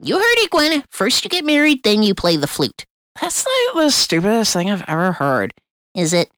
You 0.00 0.16
heard 0.16 0.38
it, 0.38 0.50
Gwen. 0.50 0.84
First 0.90 1.24
you 1.24 1.30
get 1.30 1.44
married, 1.44 1.82
then 1.82 2.02
you 2.02 2.14
play 2.14 2.36
the 2.36 2.46
flute. 2.46 2.84
That's 3.20 3.46
like 3.46 3.84
the 3.84 3.90
stupidest 3.90 4.52
thing 4.52 4.70
I've 4.70 4.84
ever 4.86 5.12
heard. 5.12 5.54
Is 5.94 6.12
it? 6.12 6.30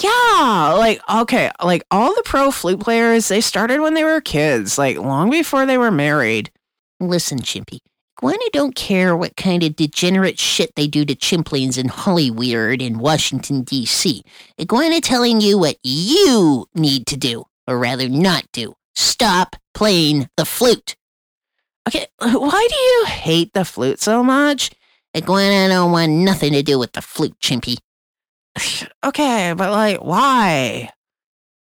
Yeah, 0.00 0.74
like 0.78 1.00
okay, 1.08 1.50
like 1.62 1.84
all 1.90 2.14
the 2.14 2.22
pro 2.24 2.50
flute 2.50 2.80
players, 2.80 3.28
they 3.28 3.40
started 3.40 3.80
when 3.80 3.94
they 3.94 4.04
were 4.04 4.20
kids, 4.20 4.78
like 4.78 4.96
long 4.96 5.30
before 5.30 5.66
they 5.66 5.78
were 5.78 5.90
married. 5.90 6.50
Listen, 7.00 7.38
Chimpy. 7.38 7.80
Gwen 8.16 8.38
don't 8.52 8.74
care 8.74 9.16
what 9.16 9.36
kind 9.36 9.62
of 9.62 9.76
degenerate 9.76 10.40
shit 10.40 10.74
they 10.74 10.88
do 10.88 11.04
to 11.04 11.14
chimplings 11.14 11.78
in 11.78 11.86
Hollyweird 11.86 12.82
in 12.82 12.98
Washington, 12.98 13.62
D.C. 13.62 14.24
Gwen 14.66 15.00
telling 15.00 15.40
you 15.40 15.56
what 15.56 15.76
you 15.84 16.66
need 16.74 17.06
to 17.06 17.16
do, 17.16 17.44
or 17.68 17.78
rather 17.78 18.08
not 18.08 18.44
do. 18.52 18.74
Stop 18.96 19.54
playing 19.72 20.28
the 20.36 20.44
flute. 20.44 20.96
Okay, 21.88 22.06
why 22.18 22.68
do 22.68 22.76
you 22.76 23.04
hate 23.06 23.54
the 23.54 23.64
flute 23.64 23.98
so 23.98 24.22
much? 24.22 24.70
Iguana 25.16 25.68
don't 25.68 25.90
want 25.90 26.12
nothing 26.12 26.52
to 26.52 26.62
do 26.62 26.78
with 26.78 26.92
the 26.92 27.00
flute, 27.00 27.38
Chimpy. 27.40 27.78
okay, 29.04 29.54
but 29.56 29.70
like, 29.70 29.98
why? 29.98 30.90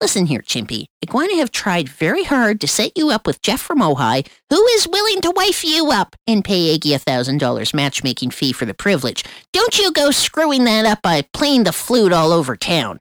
Listen 0.01 0.25
here, 0.25 0.41
Chimpy. 0.41 0.87
Iguana 1.01 1.35
have 1.37 1.51
tried 1.51 1.87
very 1.87 2.25
hard 2.25 2.59
to 2.59 2.67
set 2.67 2.91
you 2.97 3.09
up 3.09 3.25
with 3.25 3.41
Jeff 3.41 3.61
from 3.61 3.79
Ojai, 3.79 4.27
who 4.49 4.67
is 4.67 4.85
willing 4.87 5.21
to 5.21 5.31
wife 5.31 5.63
you 5.63 5.91
up 5.91 6.17
and 6.27 6.43
pay 6.43 6.77
Iggy 6.77 6.93
a 6.93 6.99
thousand 6.99 7.37
dollars 7.37 7.73
matchmaking 7.73 8.31
fee 8.31 8.51
for 8.51 8.65
the 8.65 8.73
privilege. 8.73 9.23
Don't 9.53 9.79
you 9.79 9.93
go 9.93 10.11
screwing 10.11 10.65
that 10.65 10.85
up 10.85 11.01
by 11.01 11.21
playing 11.31 11.63
the 11.63 11.71
flute 11.71 12.11
all 12.11 12.33
over 12.33 12.57
town. 12.57 12.99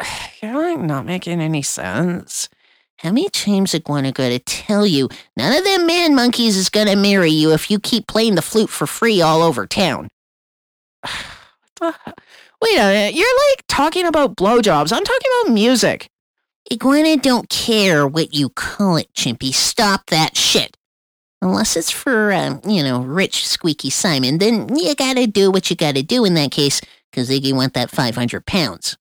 You're 0.42 0.54
like 0.54 0.80
not 0.80 1.04
making 1.04 1.42
any 1.42 1.62
sense. 1.62 2.48
How 2.98 3.12
many 3.12 3.28
times 3.28 3.76
Iguana 3.76 4.10
gotta 4.10 4.40
tell 4.40 4.84
you 4.84 5.08
none 5.36 5.56
of 5.56 5.62
them 5.62 5.86
man 5.86 6.16
monkeys 6.16 6.56
is 6.56 6.68
gonna 6.68 6.96
marry 6.96 7.30
you 7.30 7.52
if 7.52 7.70
you 7.70 7.78
keep 7.78 8.08
playing 8.08 8.34
the 8.34 8.42
flute 8.42 8.70
for 8.70 8.88
free 8.88 9.20
all 9.22 9.40
over 9.42 9.66
town? 9.68 10.08
Wait 11.80 12.76
a 12.76 12.82
minute, 12.82 13.14
you're 13.14 13.50
like 13.50 13.62
talking 13.68 14.04
about 14.04 14.36
blowjobs. 14.36 14.92
I'm 14.92 15.04
talking 15.04 15.30
about 15.42 15.54
music. 15.54 16.08
Iguana 16.72 17.16
don't 17.16 17.48
care 17.48 18.04
what 18.04 18.34
you 18.34 18.48
call 18.50 18.96
it, 18.96 19.12
Chimpy. 19.14 19.54
Stop 19.54 20.06
that 20.06 20.36
shit. 20.36 20.76
Unless 21.40 21.76
it's 21.76 21.92
for, 21.92 22.32
uh, 22.32 22.58
you 22.66 22.82
know, 22.82 23.00
rich 23.00 23.46
Squeaky 23.46 23.90
Simon, 23.90 24.38
then 24.38 24.76
you 24.76 24.96
gotta 24.96 25.28
do 25.28 25.52
what 25.52 25.70
you 25.70 25.76
gotta 25.76 26.02
do 26.02 26.24
in 26.24 26.34
that 26.34 26.50
case, 26.50 26.80
because 27.12 27.30
Iggy 27.30 27.52
want 27.52 27.74
that 27.74 27.90
500 27.92 28.44
pounds. 28.44 28.98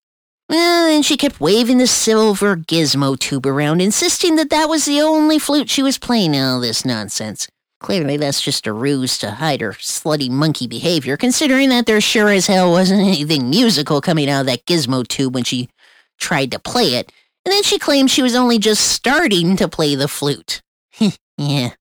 Well, 0.49 0.87
and 0.87 1.05
she 1.05 1.17
kept 1.17 1.41
waving 1.41 1.77
the 1.77 1.87
silver 1.87 2.55
gizmo 2.55 3.19
tube 3.19 3.45
around, 3.45 3.81
insisting 3.81 4.37
that 4.37 4.49
that 4.49 4.69
was 4.69 4.85
the 4.85 5.01
only 5.01 5.39
flute 5.39 5.69
she 5.69 5.83
was 5.83 5.97
playing 5.97 6.35
in 6.35 6.43
all 6.43 6.61
this 6.61 6.85
nonsense. 6.85 7.47
Clearly, 7.81 8.15
that's 8.17 8.41
just 8.41 8.65
a 8.65 8.73
ruse 8.73 9.17
to 9.19 9.31
hide 9.31 9.61
her 9.61 9.73
slutty 9.73 10.29
monkey 10.29 10.65
behavior, 10.65 11.17
considering 11.17 11.69
that 11.69 11.85
there 11.85 11.99
sure 11.99 12.29
as 12.29 12.47
hell 12.47 12.71
wasn't 12.71 13.01
anything 13.01 13.49
musical 13.49 13.99
coming 13.99 14.29
out 14.29 14.41
of 14.41 14.45
that 14.47 14.65
gizmo 14.65 15.05
tube 15.05 15.35
when 15.35 15.43
she 15.43 15.69
tried 16.17 16.51
to 16.51 16.59
play 16.59 16.95
it, 16.95 17.11
and 17.45 17.51
then 17.51 17.63
she 17.63 17.77
claimed 17.77 18.09
she 18.09 18.23
was 18.23 18.35
only 18.35 18.57
just 18.57 18.89
starting 18.89 19.57
to 19.57 19.67
play 19.67 19.95
the 19.95 20.07
flute. 20.07 20.61
yeah. 21.37 21.71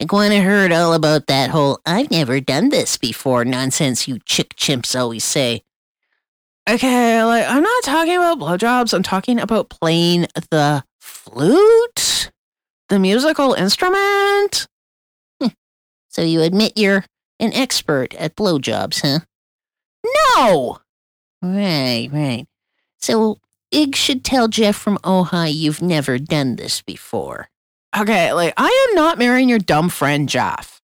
Iguana 0.00 0.40
heard 0.40 0.72
all 0.72 0.94
about 0.94 1.26
that 1.26 1.50
whole 1.50 1.80
I've 1.84 2.10
never 2.10 2.40
done 2.40 2.68
this 2.70 2.96
before 2.96 3.44
nonsense 3.44 4.08
you 4.08 4.18
chick 4.24 4.54
chimps 4.56 4.98
always 4.98 5.24
say. 5.24 5.62
Okay, 6.68 7.24
like, 7.24 7.48
I'm 7.48 7.62
not 7.62 7.82
talking 7.82 8.16
about 8.16 8.38
blowjobs, 8.38 8.92
I'm 8.92 9.02
talking 9.02 9.40
about 9.40 9.70
playing 9.70 10.26
the 10.50 10.84
flute? 11.00 12.30
The 12.90 12.98
musical 12.98 13.54
instrument? 13.54 14.66
Hmm. 15.40 15.48
So 16.08 16.20
you 16.20 16.42
admit 16.42 16.74
you're 16.76 17.06
an 17.40 17.54
expert 17.54 18.14
at 18.16 18.36
blowjobs, 18.36 19.00
huh? 19.00 19.20
No! 20.36 20.78
Right, 21.40 22.10
right. 22.12 22.44
So 22.98 23.38
Ig 23.70 23.96
should 23.96 24.22
tell 24.22 24.48
Jeff 24.48 24.76
from 24.76 24.98
Ojai 24.98 25.54
you've 25.54 25.80
never 25.80 26.18
done 26.18 26.56
this 26.56 26.82
before. 26.82 27.48
Okay, 27.98 28.34
like, 28.34 28.52
I 28.58 28.88
am 28.88 28.94
not 28.94 29.16
marrying 29.16 29.48
your 29.48 29.58
dumb 29.58 29.88
friend, 29.88 30.28
Jeff. 30.28 30.77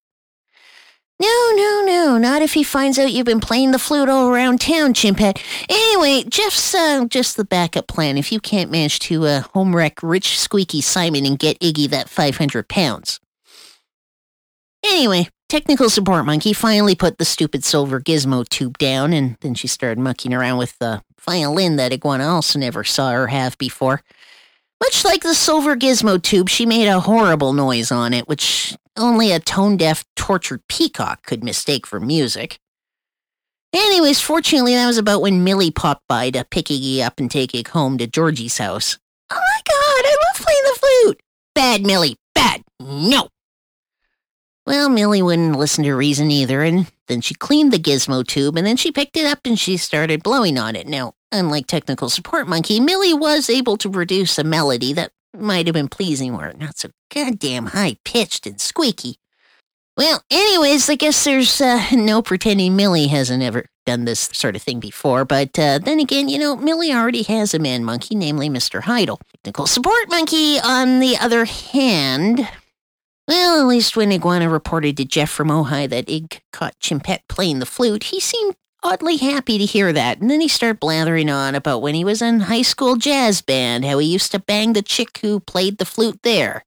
No, 1.17 1.51
no, 1.55 1.81
no, 1.85 2.17
not 2.17 2.41
if 2.41 2.53
he 2.53 2.63
finds 2.63 2.99
out 2.99 3.13
you've 3.13 3.25
been 3.25 3.39
playing 3.39 3.71
the 3.71 3.79
flute 3.79 4.09
all 4.09 4.27
around 4.27 4.59
town, 4.59 4.93
Chimpette. 4.93 5.41
Anyway, 5.69 6.23
Jeff's 6.27 6.75
uh, 6.75 7.05
just 7.05 7.37
the 7.37 7.45
backup 7.45 7.87
plan 7.87 8.17
if 8.17 8.33
you 8.33 8.41
can't 8.41 8.69
manage 8.69 8.99
to 8.99 9.25
uh, 9.25 9.41
home 9.53 9.73
wreck 9.73 10.03
rich 10.03 10.37
squeaky 10.37 10.81
Simon 10.81 11.25
and 11.25 11.39
get 11.39 11.59
Iggy 11.61 11.89
that 11.89 12.09
500 12.09 12.67
pounds. 12.67 13.21
Anyway, 14.83 15.29
technical 15.47 15.89
support 15.89 16.25
monkey 16.25 16.51
finally 16.51 16.95
put 16.95 17.17
the 17.17 17.25
stupid 17.25 17.63
silver 17.63 18.01
gizmo 18.01 18.47
tube 18.47 18.77
down, 18.77 19.13
and 19.13 19.37
then 19.39 19.53
she 19.53 19.67
started 19.67 19.99
mucking 19.99 20.33
around 20.33 20.57
with 20.57 20.77
the 20.79 21.01
violin 21.21 21.77
that 21.77 21.93
Iguana 21.93 22.27
also 22.27 22.59
never 22.59 22.83
saw 22.83 23.11
her 23.11 23.27
have 23.27 23.57
before. 23.57 24.03
Much 24.85 25.03
like 25.03 25.23
the 25.23 25.33
silver 25.33 25.75
gizmo 25.75 26.21
tube, 26.21 26.47
she 26.47 26.63
made 26.63 26.87
a 26.87 26.99
horrible 26.99 27.53
noise 27.53 27.91
on 27.91 28.13
it, 28.13 28.27
which 28.27 28.77
only 28.95 29.31
a 29.31 29.39
tone 29.39 29.77
deaf, 29.77 30.05
tortured 30.15 30.61
peacock 30.67 31.25
could 31.25 31.43
mistake 31.43 31.87
for 31.87 31.99
music. 31.99 32.59
Anyways, 33.73 34.21
fortunately, 34.21 34.75
that 34.75 34.85
was 34.85 34.99
about 34.99 35.23
when 35.23 35.43
Millie 35.43 35.71
popped 35.71 36.07
by 36.07 36.29
to 36.29 36.45
pick 36.45 36.67
Iggy 36.67 36.99
up 36.99 37.19
and 37.19 37.31
take 37.31 37.53
Iggy 37.53 37.67
home 37.69 37.97
to 37.97 38.05
Georgie's 38.05 38.59
house. 38.59 38.99
Oh 39.31 39.35
my 39.35 39.61
god, 39.67 40.05
I 40.05 40.17
love 40.27 40.45
playing 40.45 40.63
the 40.65 40.79
flute! 40.79 41.21
Bad, 41.55 41.81
Millie, 41.83 42.17
bad, 42.35 42.61
no! 42.79 43.29
Well, 44.67 44.89
Millie 44.89 45.23
wouldn't 45.23 45.57
listen 45.57 45.83
to 45.85 45.95
reason 45.95 46.29
either, 46.29 46.61
and 46.61 46.91
then 47.07 47.21
she 47.21 47.33
cleaned 47.33 47.73
the 47.73 47.79
gizmo 47.79 48.25
tube, 48.25 48.55
and 48.55 48.67
then 48.67 48.77
she 48.77 48.91
picked 48.91 49.17
it 49.17 49.25
up 49.25 49.39
and 49.45 49.57
she 49.59 49.77
started 49.77 50.21
blowing 50.21 50.59
on 50.59 50.75
it. 50.75 50.87
Now, 50.87 51.14
unlike 51.31 51.67
Technical 51.67 52.09
Support 52.09 52.47
Monkey, 52.47 52.79
Millie 52.79 53.13
was 53.13 53.49
able 53.49 53.77
to 53.77 53.89
produce 53.89 54.37
a 54.37 54.43
melody 54.43 54.93
that 54.93 55.11
might 55.33 55.67
have 55.67 55.73
been 55.73 55.89
pleasing 55.89 56.35
were 56.35 56.47
it 56.47 56.57
not 56.57 56.77
so 56.77 56.89
goddamn 57.13 57.67
high 57.67 57.97
pitched 58.05 58.47
and 58.47 58.59
squeaky. 58.59 59.17
Well, 59.97 60.23
anyways, 60.29 60.89
I 60.89 60.95
guess 60.95 61.23
there's 61.23 61.61
uh, 61.61 61.81
no 61.93 62.21
pretending 62.21 62.75
Millie 62.75 63.07
hasn't 63.07 63.43
ever 63.43 63.65
done 63.85 64.03
this 64.05 64.29
sort 64.33 64.55
of 64.55 64.61
thing 64.61 64.79
before, 64.79 65.23
but 65.23 65.57
uh, 65.57 65.79
then 65.79 65.99
again, 65.99 66.27
you 66.27 66.37
know, 66.37 66.55
Millie 66.55 66.91
already 66.91 67.23
has 67.23 67.53
a 67.53 67.59
man 67.59 67.85
monkey, 67.85 68.15
namely 68.15 68.49
Mr. 68.49 68.81
Heidel. 68.81 69.19
Technical 69.43 69.67
Support 69.67 70.09
Monkey, 70.09 70.59
on 70.59 70.99
the 70.99 71.15
other 71.17 71.45
hand, 71.45 72.47
well, 73.27 73.61
at 73.61 73.67
least 73.67 73.95
when 73.95 74.11
Iguana 74.11 74.49
reported 74.49 74.97
to 74.97 75.05
Jeff 75.05 75.29
from 75.29 75.47
Ojai 75.47 75.89
that 75.89 76.09
Ig 76.09 76.41
caught 76.51 76.79
Chimpette 76.79 77.23
playing 77.29 77.59
the 77.59 77.65
flute, 77.65 78.05
he 78.05 78.19
seemed 78.19 78.55
oddly 78.85 79.17
happy 79.17 79.57
to 79.57 79.65
hear 79.65 79.91
that, 79.91 80.19
and 80.19 80.29
then 80.29 80.39
he 80.39 80.47
started 80.47 80.79
blathering 80.79 81.27
on 81.27 81.55
about 81.55 81.81
when 81.81 81.95
he 81.95 82.05
was 82.05 82.21
in 82.21 82.41
high 82.41 82.61
school 82.61 82.95
jazz 82.95 83.41
band, 83.41 83.83
how 83.83 83.97
he 83.97 84.07
used 84.07 84.31
to 84.31 84.37
bang 84.37 84.73
the 84.73 84.83
chick 84.83 85.17
who 85.17 85.39
played 85.39 85.79
the 85.79 85.85
flute 85.85 86.19
there. 86.21 86.63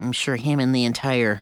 I'm 0.00 0.10
sure 0.10 0.34
him 0.34 0.58
and 0.58 0.74
the 0.74 0.84
entire, 0.84 1.40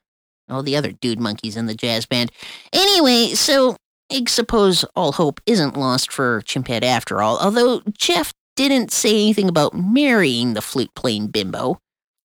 all 0.51 0.63
the 0.63 0.77
other 0.77 0.93
dude 0.93 1.19
monkeys 1.19 1.57
in 1.57 1.65
the 1.65 1.75
jazz 1.75 2.05
band. 2.05 2.31
Anyway, 2.75 3.29
so 3.29 3.77
I 4.13 4.25
suppose 4.29 4.85
all 4.95 5.13
hope 5.13 5.41
isn't 5.47 5.79
lost 5.79 6.13
for 6.13 6.43
Chimpette 6.43 6.85
after 6.85 7.23
all, 7.23 7.39
although 7.39 7.81
Jeff 7.97 8.35
didn't 8.55 8.93
say 8.93 9.11
anything 9.11 9.49
about 9.49 9.73
marrying 9.73 10.53
the 10.53 10.61
flute 10.61 10.95
playing 10.95 11.29
bimbo. 11.29 11.79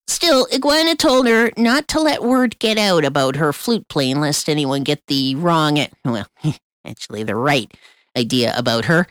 Still, 0.09 0.45
Iguana 0.53 0.95
told 0.95 1.25
her 1.27 1.51
not 1.55 1.87
to 1.87 2.01
let 2.01 2.21
word 2.21 2.59
get 2.59 2.77
out 2.77 3.05
about 3.05 3.37
her 3.37 3.53
flute 3.53 3.87
playing 3.87 4.19
lest 4.19 4.49
anyone 4.49 4.83
get 4.83 5.01
the 5.07 5.35
wrong, 5.35 5.79
well, 6.03 6.27
actually 6.85 7.23
the 7.23 7.35
right 7.35 7.73
idea 8.17 8.53
about 8.57 8.85
her. 8.85 9.07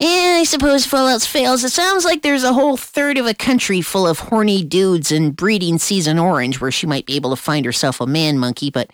And 0.00 0.38
I 0.38 0.44
suppose 0.44 0.86
if 0.86 0.94
all 0.94 1.08
else 1.08 1.26
fails, 1.26 1.64
it 1.64 1.70
sounds 1.70 2.04
like 2.04 2.22
there's 2.22 2.44
a 2.44 2.52
whole 2.52 2.76
third 2.76 3.18
of 3.18 3.26
a 3.26 3.34
country 3.34 3.80
full 3.80 4.06
of 4.06 4.20
horny 4.20 4.62
dudes 4.62 5.10
and 5.10 5.34
breeding 5.34 5.78
season 5.78 6.20
orange 6.20 6.60
where 6.60 6.70
she 6.70 6.86
might 6.86 7.04
be 7.04 7.16
able 7.16 7.30
to 7.30 7.36
find 7.36 7.66
herself 7.66 8.00
a 8.00 8.06
man 8.06 8.38
monkey, 8.38 8.70
but 8.70 8.90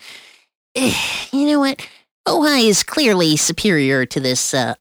eh, 0.75 0.95
you 1.31 1.47
know 1.47 1.61
what? 1.61 1.87
Ojai 2.27 2.69
is 2.69 2.83
clearly 2.83 3.37
superior 3.37 4.07
to 4.07 4.19
this 4.19 4.55
uh, 4.55 4.75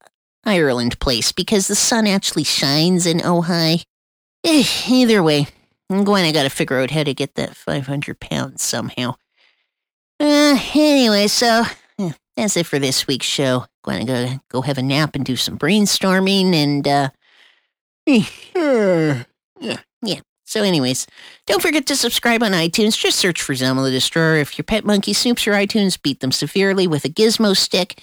Ireland 0.45 0.97
place 0.99 1.33
because 1.33 1.67
the 1.67 1.75
sun 1.75 2.07
actually 2.07 2.45
shines 2.45 3.05
in 3.05 3.19
Ojai. 3.19 3.83
Eh, 4.45 4.63
either 4.87 5.21
way, 5.21 5.47
I'm 5.89 6.05
going, 6.05 6.23
I 6.23 6.31
gotta 6.31 6.49
figure 6.49 6.79
out 6.79 6.91
how 6.91 7.03
to 7.03 7.13
get 7.13 7.35
that 7.35 7.57
500 7.57 8.21
pounds 8.21 8.63
somehow. 8.63 9.15
Uh, 10.21 10.57
anyway, 10.73 11.27
so, 11.27 11.63
that's 12.35 12.57
it 12.57 12.65
for 12.65 12.79
this 12.79 13.07
week's 13.07 13.25
show. 13.25 13.65
Going 13.83 14.05
to 14.05 14.13
go 14.13 14.39
go 14.49 14.61
have 14.61 14.77
a 14.77 14.81
nap 14.81 15.15
and 15.15 15.25
do 15.25 15.35
some 15.35 15.57
brainstorming 15.57 16.53
and 16.53 16.87
uh 16.87 17.09
yeah. 18.05 19.23
Yeah. 20.01 20.19
So 20.45 20.61
anyways, 20.61 21.07
don't 21.47 21.61
forget 21.61 21.85
to 21.87 21.95
subscribe 21.95 22.43
on 22.43 22.51
iTunes. 22.51 22.97
Just 22.97 23.17
search 23.17 23.41
for 23.41 23.53
Zamo 23.53 23.83
the 23.83 23.91
Destroyer. 23.91 24.37
If 24.37 24.57
your 24.57 24.63
pet 24.63 24.85
monkey 24.85 25.13
snoops 25.13 25.45
your 25.45 25.55
iTunes, 25.55 26.01
beat 26.01 26.19
them 26.19 26.31
severely 26.31 26.85
with 26.85 27.05
a 27.05 27.09
gizmo 27.09 27.55
stick. 27.55 28.01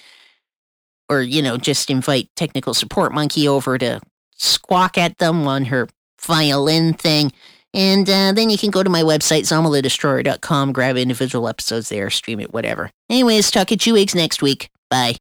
Or, 1.07 1.21
you 1.21 1.41
know, 1.41 1.57
just 1.57 1.89
invite 1.89 2.29
technical 2.35 2.73
support 2.73 3.13
monkey 3.13 3.47
over 3.47 3.77
to 3.77 4.01
squawk 4.35 4.97
at 4.97 5.17
them 5.19 5.47
on 5.47 5.65
her 5.65 5.87
violin 6.19 6.93
thing. 6.93 7.31
And 7.73 8.09
uh, 8.09 8.33
then 8.33 8.49
you 8.49 8.57
can 8.57 8.69
go 8.69 8.83
to 8.83 8.89
my 8.89 9.01
website, 9.03 9.41
zamothedestroyer.com, 9.41 10.73
grab 10.73 10.97
individual 10.97 11.47
episodes 11.47 11.89
there, 11.89 12.09
stream 12.09 12.39
it, 12.39 12.53
whatever. 12.53 12.91
Anyways, 13.09 13.51
talk 13.51 13.71
at 13.71 13.85
you 13.85 13.97
eggs 13.97 14.15
next 14.15 14.41
week. 14.41 14.69
Bye. 14.89 15.15